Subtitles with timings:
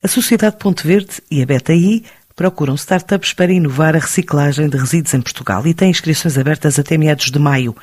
[0.00, 2.04] A Sociedade Ponte Verde e a BTI
[2.36, 6.96] procuram startups para inovar a reciclagem de resíduos em Portugal e têm inscrições abertas até
[6.96, 7.74] meados de maio.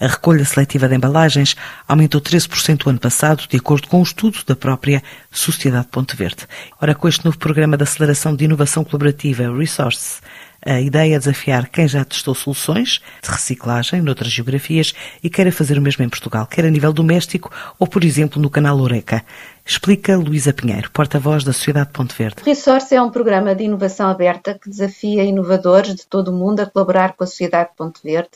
[0.00, 1.56] A recolha seletiva de embalagens
[1.88, 5.02] aumentou 13% o ano passado, de acordo com um estudo da própria
[5.32, 6.46] Sociedade Ponte Verde.
[6.80, 10.20] Ora, com este novo programa de aceleração de inovação colaborativa Resource,
[10.64, 15.78] a ideia é desafiar quem já testou soluções de reciclagem noutras geografias e queira fazer
[15.78, 19.22] o mesmo em Portugal, quer a nível doméstico ou, por exemplo, no canal Oreca.
[19.64, 22.42] Explica Luísa Pinheiro, porta-voz da Sociedade Ponte Verde.
[22.44, 26.66] Resource é um programa de inovação aberta que desafia inovadores de todo o mundo a
[26.66, 28.30] colaborar com a Sociedade Ponte Verde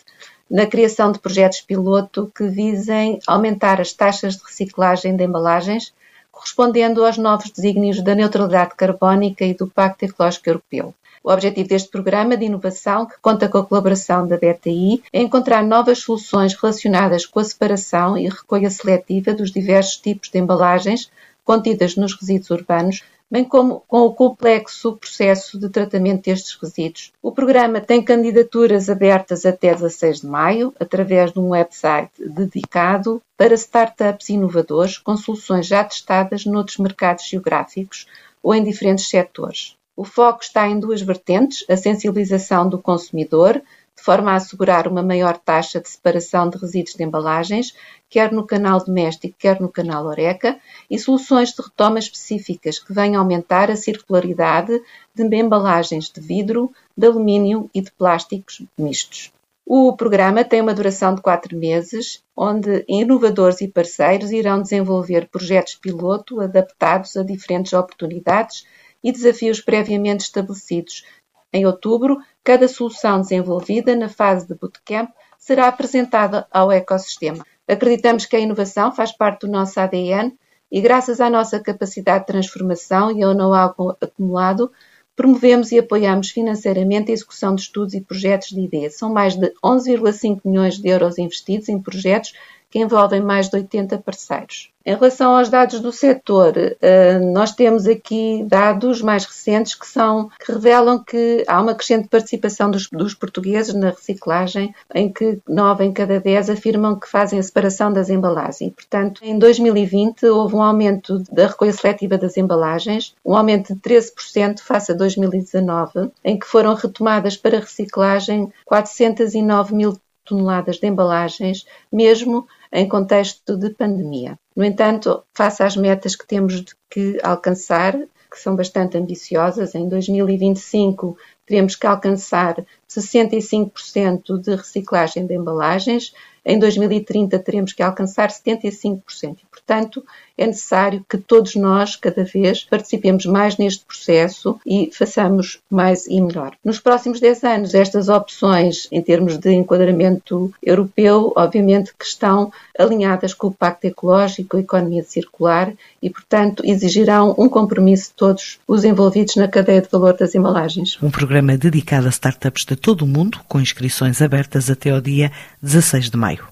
[0.51, 5.93] na criação de projetos piloto que visem aumentar as taxas de reciclagem de embalagens,
[6.39, 10.95] correspondendo aos novos desígnios da neutralidade carbónica e do Pacto Ecológico Europeu.
[11.25, 15.65] O objetivo deste programa de inovação, que conta com a colaboração da BTI, é encontrar
[15.65, 21.11] novas soluções relacionadas com a separação e recolha seletiva dos diversos tipos de embalagens
[21.45, 27.13] contidas nos resíduos urbanos, bem como com o complexo processo de tratamento destes resíduos.
[27.23, 33.55] O programa tem candidaturas abertas até 16 de maio, através de um website dedicado para
[33.55, 38.07] startups inovadores com soluções já testadas noutros mercados geográficos
[38.43, 39.77] ou em diferentes setores.
[39.97, 43.61] O foco está em duas vertentes: a sensibilização do consumidor,
[43.99, 47.75] de forma a assegurar uma maior taxa de separação de resíduos de embalagens,
[48.09, 50.57] quer no canal doméstico, quer no canal Oreca,
[50.89, 54.81] e soluções de retoma específicas que venham aumentar a circularidade
[55.13, 59.33] de embalagens de vidro, de alumínio e de plásticos mistos.
[59.67, 65.75] O programa tem uma duração de quatro meses, onde inovadores e parceiros irão desenvolver projetos
[65.75, 68.65] piloto adaptados a diferentes oportunidades
[69.03, 71.05] e desafios previamente estabelecidos.
[71.53, 77.45] Em outubro, cada solução desenvolvida na fase de bootcamp será apresentada ao ecossistema.
[77.69, 80.33] Acreditamos que a inovação faz parte do nosso ADN
[80.73, 84.73] e, graças à nossa capacidade de transformação e ao know-how acumulado,
[85.15, 88.97] promovemos e apoiamos financeiramente a execução de estudos e projetos de ideias.
[88.97, 92.33] São mais de 11,5 milhões de euros investidos em projetos
[92.71, 94.71] que envolvem mais de 80 parceiros.
[94.85, 100.31] Em relação aos dados do setor, eh, nós temos aqui dados mais recentes que são
[100.43, 105.85] que revelam que há uma crescente participação dos, dos portugueses na reciclagem, em que 9
[105.85, 108.73] em cada 10 afirmam que fazem a separação das embalagens.
[108.73, 114.61] Portanto, em 2020 houve um aumento da recolha seletiva das embalagens, um aumento de 13%
[114.61, 119.99] face a 2019, em que foram retomadas para reciclagem 409 mil
[120.29, 124.39] toneladas de embalagens, mesmo em contexto de pandemia.
[124.55, 127.97] No entanto, face às metas que temos que alcançar,
[128.31, 131.17] que são bastante ambiciosas, em 2025
[131.49, 136.13] teremos que alcançar 65% de reciclagem de embalagens,
[136.45, 139.03] em 2030 teremos que alcançar 75%.
[139.23, 140.03] E, portanto,
[140.37, 146.19] é necessário que todos nós, cada vez, participemos mais neste processo e façamos mais e
[146.21, 146.53] melhor.
[146.65, 153.35] Nos próximos 10 anos, estas opções, em termos de enquadramento europeu, obviamente que estão alinhadas
[153.35, 158.85] com o Pacto Ecológico, a economia circular e, portanto, exigirão um compromisso de todos os
[158.85, 160.97] envolvidos na cadeia de valor das embalagens.
[161.03, 165.31] Um programa dedicado a startups de todo o mundo, com inscrições abertas até ao dia
[165.63, 166.49] 16 de maio.